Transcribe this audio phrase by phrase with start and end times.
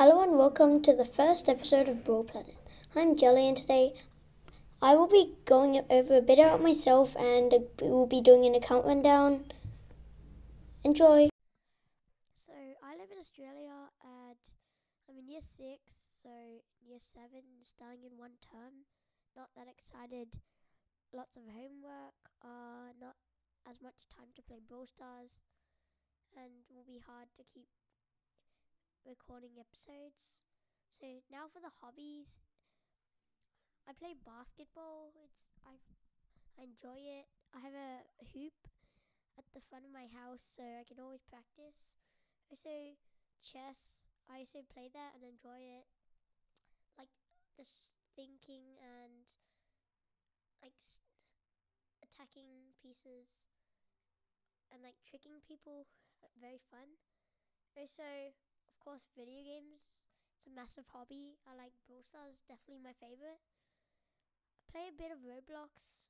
[0.00, 2.56] Hello and welcome to the first episode of Brawl Planet.
[2.96, 3.92] I'm Jelly and today
[4.80, 8.54] I will be going over a bit about myself and we will be doing an
[8.54, 9.52] account rundown.
[10.84, 11.28] Enjoy!
[12.32, 14.40] So, I live in Australia at,
[15.06, 16.30] I'm in year 6, so
[16.80, 17.28] year 7,
[17.60, 18.88] starting in one term.
[19.36, 20.40] Not that excited.
[21.12, 23.16] Lots of homework, uh, not
[23.68, 25.44] as much time to play Brawl Stars,
[26.34, 27.68] and will be hard to keep
[29.06, 30.44] recording episodes.
[30.88, 32.40] So now for the hobbies.
[33.88, 35.10] I play basketball.
[35.24, 35.78] It's I
[36.58, 37.26] I enjoy it.
[37.56, 38.04] I have a
[38.36, 38.54] hoop
[39.38, 41.96] at the front of my house so I can always practice.
[42.50, 42.98] Also
[43.40, 44.06] chess.
[44.28, 45.88] I also play that and enjoy it.
[46.98, 47.10] Like
[47.56, 49.26] just thinking and
[50.60, 50.76] like
[52.04, 53.48] attacking pieces
[54.70, 55.88] and like tricking people
[56.38, 57.00] very fun.
[57.74, 58.36] Also
[58.80, 59.92] course, video games.
[60.40, 61.36] It's a massive hobby.
[61.44, 63.36] I like Brawl Stars, definitely my favorite.
[64.56, 66.08] I play a bit of Roblox,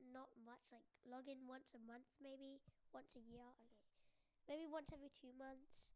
[0.00, 3.52] not much, like log in once a month, maybe once a year.
[4.48, 5.92] Okay, maybe once every two months.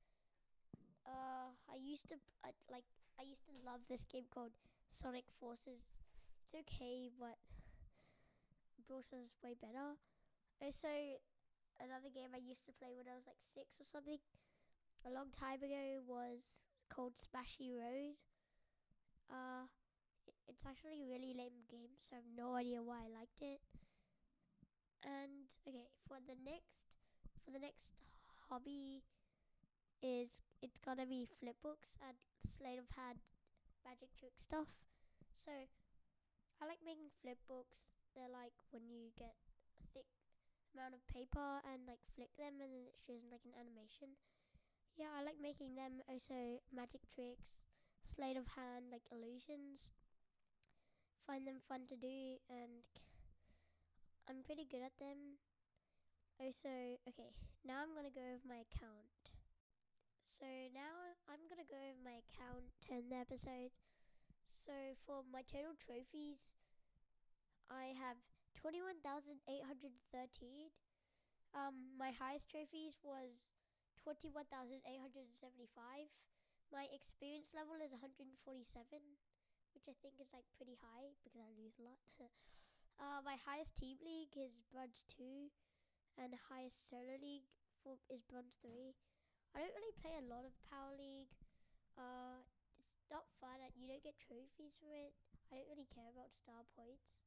[1.09, 2.85] Uh, I used to uh, like
[3.17, 4.53] I used to love this game called
[4.93, 5.97] Sonic Forces.
[6.45, 7.41] It's okay, but
[8.85, 9.97] Brawl Stars is way better.
[10.61, 10.93] Also,
[11.81, 14.21] another game I used to play when I was like six or something
[15.05, 18.17] a long time ago was called Smashy Road.
[19.29, 19.69] Uh,
[20.49, 23.61] it's actually a really lame game, so I have no idea why I liked it.
[25.05, 26.89] And okay, for the next
[27.45, 27.93] for the next
[28.49, 29.05] hobby
[30.01, 32.17] is it's gonna be flip books and
[32.49, 33.21] Sleight of Hand
[33.85, 34.73] magic trick stuff.
[35.37, 37.93] So I like making flip books.
[38.17, 39.37] They're like when you get
[39.77, 40.09] a thick
[40.73, 44.17] amount of paper and like flick them and then it shows like an animation.
[44.97, 46.01] Yeah, I like making them.
[46.09, 47.67] Also, magic tricks,
[48.03, 49.91] sleight of hand, like illusions.
[51.27, 52.87] Find them fun to do, and
[54.29, 55.39] I'm pretty good at them.
[56.39, 56.69] Also,
[57.09, 57.35] okay,
[57.65, 59.35] now I'm gonna go over my account.
[60.23, 63.71] So now I'm gonna go over my account, turn the episode.
[64.45, 64.73] So
[65.07, 66.57] for my total trophies,
[67.71, 68.17] I have
[68.57, 70.71] 21,813.
[71.55, 73.53] Um, my highest trophies was
[74.05, 74.85] 21,875.
[76.69, 78.37] My experience level is 147,
[79.73, 82.05] which I think is like pretty high because I lose a lot.
[83.01, 85.49] uh, my highest team league is bronze 2,
[86.21, 87.49] and highest solo league
[87.81, 88.93] for, is bronze 3.
[89.57, 91.33] I don't really play a lot of Power League.
[91.97, 92.45] Uh,
[92.77, 95.17] it's not fun, and you don't get trophies for it.
[95.49, 97.23] I don't really care about star points,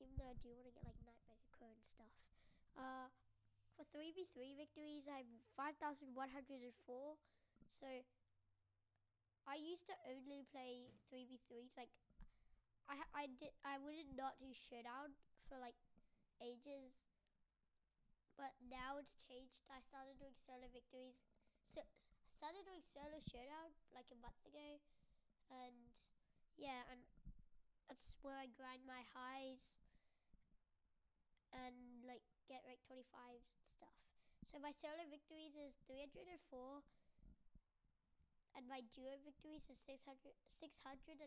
[0.00, 1.20] even though I do want to get like Night
[1.52, 2.14] Crow and stuff.
[2.72, 3.12] Uh,
[3.76, 7.16] for 3v3 victories, I have 5,104.
[7.68, 7.86] So,
[9.46, 11.74] I used to only play 3v3s.
[11.76, 11.90] Like,
[12.88, 15.16] I I did I wouldn't not do showdown
[15.48, 15.78] for like
[16.42, 17.06] ages,
[18.36, 19.62] but now it's changed.
[19.70, 21.18] I started doing solo victories.
[21.70, 24.80] So I started doing solo showdown like a month ago,
[25.50, 25.94] and
[26.58, 27.00] yeah, and
[27.88, 29.82] that's where I grind my highs
[31.52, 33.96] and like get rank 25s and stuff.
[34.44, 36.84] So my solo victories is 304
[38.52, 41.24] and my duo victories is 600, 696.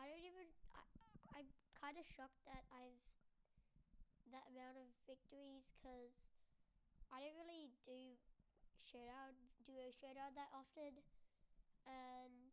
[0.00, 0.80] I don't even, I,
[1.36, 3.04] I'm kind of shocked that I've
[4.34, 6.34] that amount of victories because
[7.14, 8.18] I don't really do
[8.82, 10.98] showdown, duo showdown that often.
[11.86, 12.50] And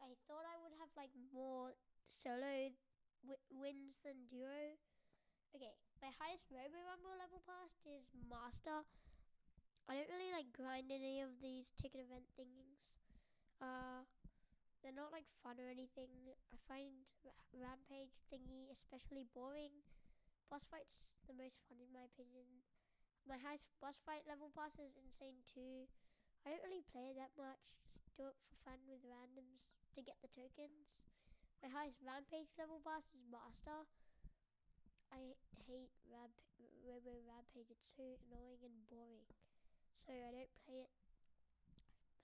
[0.00, 1.76] I thought I would have like more
[2.08, 2.72] solo
[3.22, 4.80] w- wins than duo.
[5.52, 8.88] Okay, my highest Robo Rumble level past is Master.
[9.84, 12.96] I don't really like grind any of these ticket event things.
[13.60, 14.00] Uh,
[14.80, 16.08] they're not like fun or anything.
[16.48, 17.04] I find
[17.52, 19.84] Rampage thingy especially boring.
[20.48, 22.64] Boss fights the most fun in my opinion.
[23.28, 25.84] My highest boss fight level pass is Insane 2.
[26.48, 27.76] I don't really play it that much.
[27.84, 31.04] Just do it for fun with randoms to get the tokens.
[31.60, 33.84] My highest Rampage level pass is Master.
[35.12, 35.36] I
[35.68, 36.32] hate Ramp
[36.82, 37.68] Robo Rampage.
[37.68, 39.28] It's so annoying and boring.
[39.92, 40.92] So I don't play it.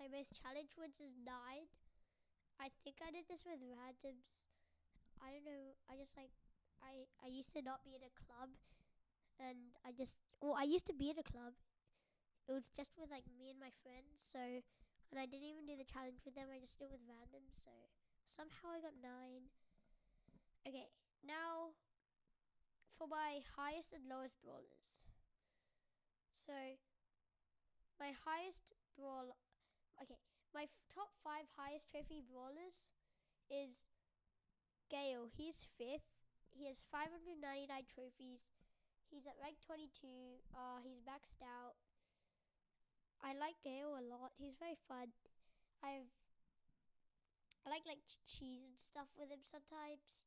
[0.00, 1.68] My most challenge wins is nine.
[2.58, 4.50] I think I did this with randoms.
[5.20, 5.76] I don't know.
[5.86, 6.32] I just like
[6.82, 8.50] I I used to not be in a club,
[9.38, 11.54] and I just well I used to be in a club.
[12.48, 14.22] It was just with like me and my friends.
[14.22, 14.40] So
[15.10, 16.48] and I didn't even do the challenge with them.
[16.50, 17.58] I just did it with randoms.
[17.58, 17.74] So
[18.26, 19.50] somehow I got nine.
[20.66, 20.90] Okay,
[21.26, 21.76] now
[22.98, 25.06] for my highest and lowest brawlers.
[26.34, 26.52] So,
[28.02, 29.38] my highest brawl
[30.02, 30.18] okay,
[30.50, 32.90] my f- top five highest trophy brawlers
[33.46, 33.86] is
[34.90, 35.30] Gale.
[35.30, 36.10] He's fifth.
[36.50, 38.50] He has 599 trophies.
[39.06, 39.86] He's at rank 22.
[40.50, 41.78] Uh, he's maxed out.
[43.22, 44.34] I like Gale a lot.
[44.38, 45.14] He's very fun.
[45.82, 46.10] I've
[47.66, 50.24] I like like cheese and stuff with him sometimes,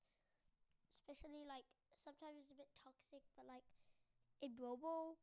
[1.01, 1.65] especially like
[1.97, 3.25] sometimes it's a bit toxic.
[3.33, 3.65] But like
[4.45, 5.17] in Robo,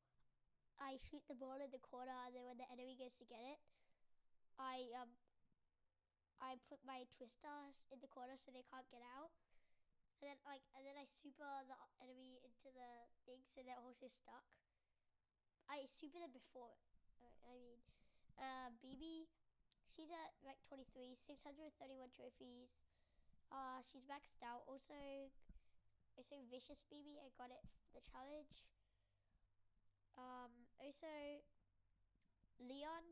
[0.83, 3.43] I shoot the ball in the corner, and then when the enemy goes to get
[3.47, 3.63] it,
[4.59, 5.15] I um
[6.43, 9.31] I put my twisters in the corner so they can't get out.
[10.19, 12.91] And then like and then I super the enemy into the
[13.23, 14.43] thing so they're also stuck.
[15.71, 16.75] I super them before.
[17.45, 17.81] I mean,
[18.41, 19.29] uh, Bibi,
[19.93, 22.73] she's at rank 23, 631 trophies.
[23.53, 24.65] Uh, she's maxed out.
[24.69, 25.29] Also,
[26.19, 28.67] also Vicious Bibi, I got it for the challenge.
[30.19, 30.51] Um,
[30.83, 31.07] also,
[32.59, 33.07] Leon,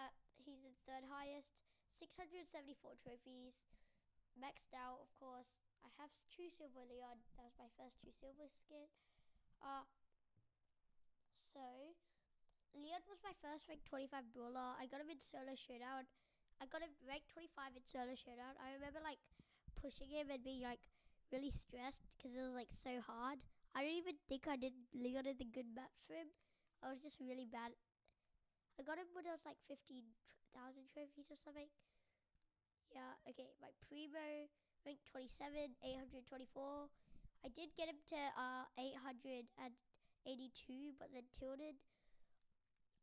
[0.00, 0.08] uh,
[0.40, 1.60] he's the third highest,
[1.92, 3.60] 674 trophies.
[4.40, 5.52] Maxed out, of course.
[5.84, 7.20] I have True Silver Leon.
[7.36, 8.88] That was my first True Silver skin.
[9.60, 9.84] Uh,
[11.36, 11.92] so,
[12.72, 14.72] Leon was my first rank 25 brawler.
[14.80, 16.08] I got him in solo showdown.
[16.56, 18.56] I got him rank 25 in solo showdown.
[18.56, 19.20] I remember like
[19.76, 20.80] pushing him and being like
[21.32, 23.38] really stressed because it was like so hard.
[23.74, 26.30] I don't even think I did Leon in the good maps for him.
[26.80, 27.72] I was just really bad.
[28.78, 30.04] I got him when I was like 15,000
[30.92, 31.68] trophies or something.
[32.92, 33.52] Yeah, okay.
[33.60, 34.48] My Primo,
[34.84, 36.88] rank 27, 824.
[37.44, 41.76] I did get him to uh, 882, but then tilted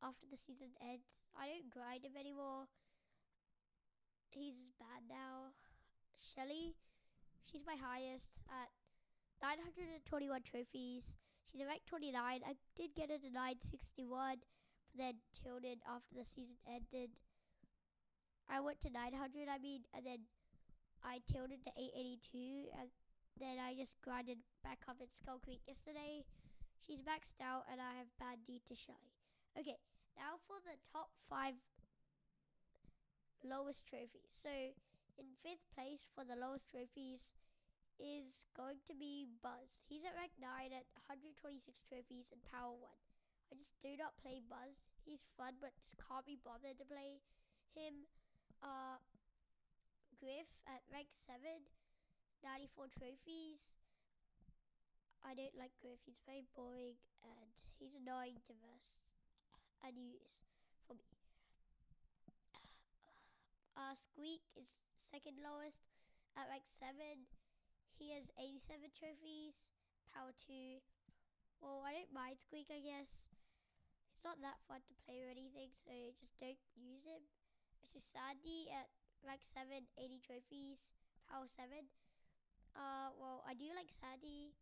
[0.02, 1.22] after the season ends.
[1.38, 2.66] I don't grind him anymore.
[4.30, 5.54] He's bad now.
[6.18, 6.76] Shelly,
[7.44, 8.72] she's my highest at
[9.42, 11.18] 921 trophies.
[11.52, 12.16] She's a rank 29.
[12.16, 17.12] I did get her to 961, but then tilted after the season ended.
[18.50, 20.28] I went to 900, I mean, and then
[21.04, 22.90] I tilted to 882, and
[23.40, 26.24] then I just grinded back up at Skull Creek yesterday.
[26.80, 29.16] She's maxed out, and I have Bandita Shelly.
[29.58, 29.78] Okay,
[30.16, 31.56] now for the top five
[33.44, 34.32] lowest trophies.
[34.32, 34.50] So
[35.18, 37.30] in fifth place for the lowest trophies
[38.02, 39.86] is going to be Buzz.
[39.86, 42.90] He's at rank 9 at 126 trophies and power 1.
[43.52, 44.82] I just do not play Buzz.
[45.06, 47.22] He's fun, but just can't be bothered to play
[47.78, 48.10] him.
[48.64, 48.98] Uh,
[50.18, 51.42] Griff at rank 7,
[52.42, 53.78] 94 trophies.
[55.22, 56.02] I don't like Griff.
[56.04, 59.00] He's very boring and he's annoying to verse
[59.84, 60.44] and use
[60.88, 61.08] for me.
[63.74, 65.82] Uh, Squeak is second lowest
[66.38, 66.94] at rank 7.
[67.98, 69.74] He has 87 trophies,
[70.14, 70.82] power 2.
[71.62, 73.30] Well, I don't mind Squeak, I guess.
[74.14, 75.90] It's not that fun to play or anything, so
[76.22, 77.26] just don't use him.
[77.82, 78.94] It's just Sandy at
[79.26, 79.66] rank 7,
[79.98, 80.94] 80 trophies,
[81.26, 81.90] power 7.
[82.78, 84.54] Uh, well, I do like Sandy.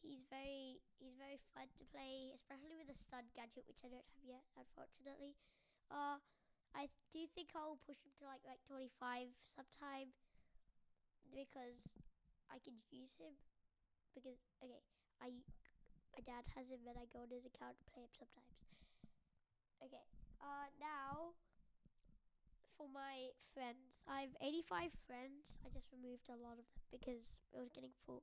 [0.00, 4.06] He's very he's very fun to play, especially with the stun gadget, which I don't
[4.14, 5.34] have yet, unfortunately.
[5.90, 6.22] Uh,
[6.76, 10.12] I do think I'll push him to like like 25 sometime
[11.32, 12.00] because
[12.48, 13.36] I can use him.
[14.12, 14.82] Because okay,
[15.20, 15.32] I
[16.12, 18.66] my dad has him and I go on his account to play him sometimes.
[19.78, 20.02] Okay,
[20.42, 21.38] uh, now
[22.74, 25.58] for my friends, I have 85 friends.
[25.62, 28.22] I just removed a lot of them because it was getting full.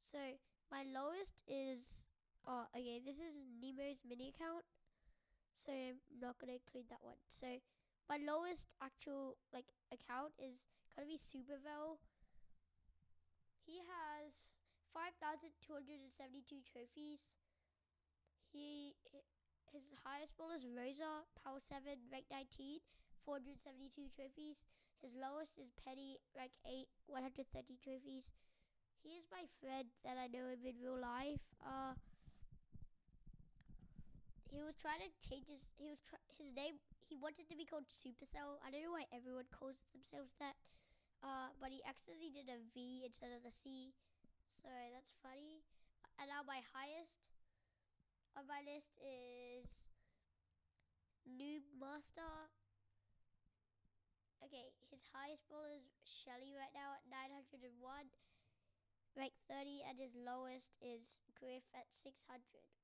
[0.00, 0.20] So
[0.68, 2.08] my lowest is
[2.44, 4.64] oh okay, this is Nemo's mini account.
[5.54, 7.20] So I'm not gonna include that one.
[7.28, 7.46] So
[8.08, 10.64] my lowest actual like account is
[11.02, 11.98] be Supervel.
[13.66, 14.46] He has
[14.92, 17.34] five thousand two hundred and seventy-two trophies.
[18.52, 18.94] He
[19.74, 22.78] his highest ball is Rosa, power seven, rank 19,
[23.26, 24.62] 472 trophies.
[25.02, 27.42] His lowest is Penny, rank eight, 130
[27.82, 28.30] trophies.
[29.02, 31.42] He is my friend that I know him in real life.
[31.58, 31.98] Uh,
[34.54, 37.66] he was trying to change his he was try, his name he wanted to be
[37.66, 40.54] called supercell i don't know why everyone calls themselves that.
[41.24, 43.96] Uh, but he accidentally did a v instead of the c.
[44.52, 45.64] So that's funny.
[46.20, 47.24] And now my highest
[48.36, 49.88] on my list is
[51.24, 52.52] noob master.
[54.44, 57.80] Okay his highest ball is shelly right now at 901
[59.16, 62.83] rank 30 and his lowest is griff at 600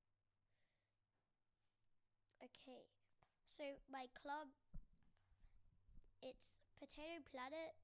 [2.41, 2.89] Okay,
[3.45, 4.49] so my club,
[6.25, 7.77] it's Potato Planet.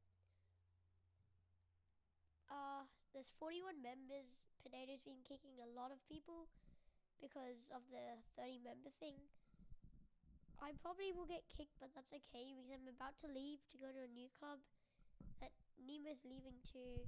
[2.49, 4.41] Uh, there's 41 members.
[4.65, 6.49] Potato's been kicking a lot of people
[7.21, 9.21] because of the 30 member thing.
[10.57, 13.93] I probably will get kicked, but that's okay because I'm about to leave to go
[13.93, 14.65] to a new club
[15.45, 17.05] that Nemo's leaving to.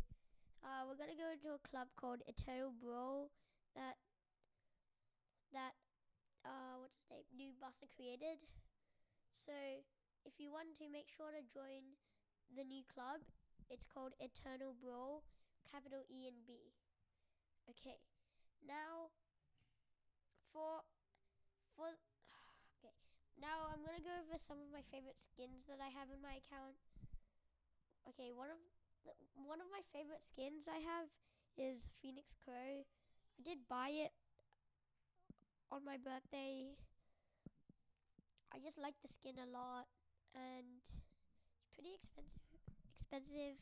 [0.61, 3.33] Uh, we're gonna go to a club called Eternal Brawl
[3.73, 3.97] that
[5.57, 5.73] that
[6.89, 7.53] what's the new
[7.93, 8.41] created.
[9.29, 9.53] So
[10.25, 11.85] if you want to make sure to join
[12.49, 13.21] the new club,
[13.69, 15.21] it's called Eternal Brawl,
[15.69, 16.73] capital E and B.
[17.69, 18.01] Okay,
[18.65, 19.13] now
[20.49, 20.81] for
[21.77, 21.93] for
[22.81, 22.97] okay
[23.37, 26.41] now I'm gonna go over some of my favorite skins that I have in my
[26.41, 26.81] account.
[28.09, 28.57] Okay, one of
[29.05, 31.13] the, one of my favorite skins I have
[31.61, 32.89] is Phoenix Crow.
[33.37, 34.17] I did buy it
[35.71, 36.73] on my birthday.
[38.49, 39.85] I just like the skin a lot,
[40.33, 40.97] and it's
[41.77, 42.45] pretty expensive.
[42.93, 43.61] Expensive.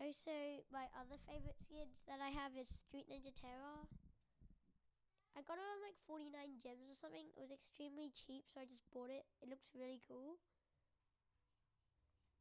[0.00, 3.84] Also, my other favorite skins that I have is Street Ninja Tara.
[5.36, 6.32] I got it on like 49
[6.62, 7.28] gems or something.
[7.36, 9.28] It was extremely cheap, so I just bought it.
[9.42, 10.40] It looks really cool.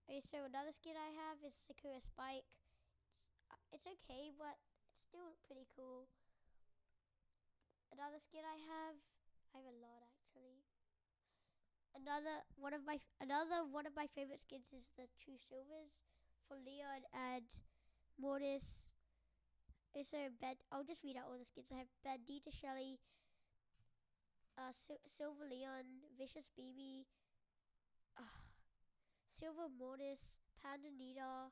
[0.08, 2.48] Okay, so another skin I have is Sakura Spike.
[3.14, 4.58] It's, uh, it's okay, but
[4.90, 6.10] it's still pretty cool.
[7.92, 8.96] Another skin I have,
[9.54, 10.64] I have a lot actually.
[11.96, 16.02] Another one of my another one of my favorite skins is the True Silvers
[16.48, 17.46] for Leon and
[18.20, 18.94] Mortis.
[19.94, 20.58] Also, bed.
[20.72, 21.72] I'll just read out all the skins.
[21.72, 23.00] I have Bandita Shelly,
[24.58, 25.86] uh, Sil- Silver Leon,
[26.18, 27.08] Vicious Bibi,
[28.18, 28.22] uh,
[29.32, 31.52] Silver Mortis, Panda Nita,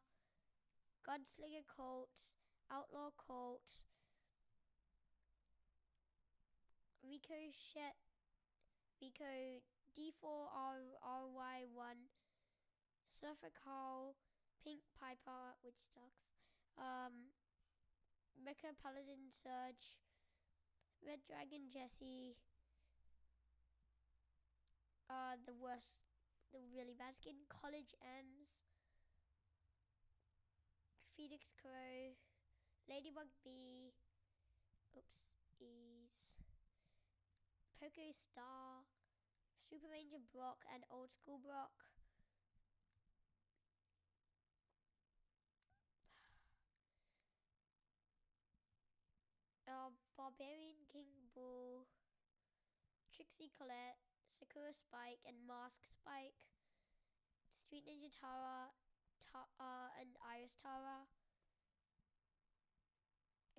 [1.03, 2.35] Gunslinger Colt,
[2.69, 3.63] Outlaw Colt,
[7.17, 7.97] Rico Shet,
[9.01, 9.57] Rico
[9.97, 11.97] D4RY1,
[13.09, 14.13] Surfer Carl,
[14.61, 16.37] Pink Piper, which sucks,
[16.77, 17.33] um,
[18.37, 19.97] Mecha Paladin Surge,
[21.01, 22.37] Red Dragon Jesse,
[25.09, 25.97] uh, the worst
[26.53, 28.61] the really bad skin, College Emz,
[31.17, 32.13] Phoenix Crow,
[32.87, 33.89] Ladybug Bea,
[34.95, 36.37] oops, is
[37.79, 38.83] Poco Star,
[39.69, 41.71] Super Ranger Brock, and Old School Brock.
[49.67, 51.83] Uh, Barbarian King Bull,
[53.13, 56.39] Trixie Colette, Sakura Spike, and Mask Spike.
[57.51, 58.71] Street Ninja Tara,
[59.19, 61.03] ta- uh, and Iris Tara.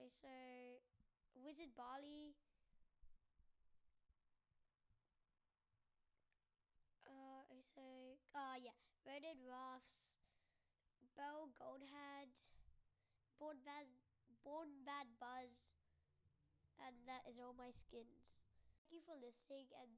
[0.01, 0.81] Okay,
[1.29, 2.33] so Wizard Barley.
[7.05, 7.43] Uh,
[7.75, 7.83] so
[8.39, 10.15] uh, yeah, Redhead Roths,
[11.19, 12.31] Belle Goldhead,
[13.35, 13.91] Born Bad,
[14.47, 15.67] Born Bad Buzz,
[16.79, 18.47] and that is all my skins.
[18.87, 19.91] Thank you for listening, and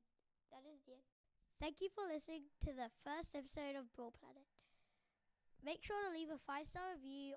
[0.49, 1.13] that is the end.
[1.61, 4.49] Thank you for listening to the first episode of Brawl Planet.
[5.61, 7.37] Make sure to leave a five star review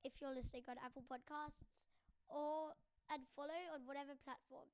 [0.00, 1.68] if you're listening on Apple Podcasts
[2.32, 2.72] or
[3.12, 4.72] and follow on whatever platform.